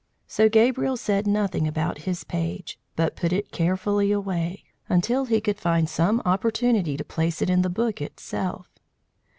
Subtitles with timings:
[0.25, 5.59] So Gabriel said nothing about his page, but put it carefully away, until he could
[5.59, 8.67] find some opportunity to place it in the book itself.